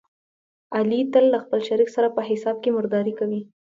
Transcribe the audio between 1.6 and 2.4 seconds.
شریک سره په